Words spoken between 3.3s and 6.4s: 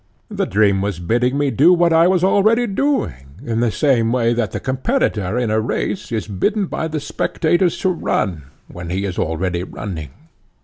in the same way that the competitor in a race is